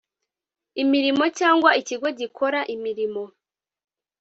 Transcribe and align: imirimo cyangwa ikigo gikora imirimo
imirimo 0.83 1.23
cyangwa 1.39 1.69
ikigo 1.81 2.07
gikora 2.19 2.59
imirimo 2.75 3.23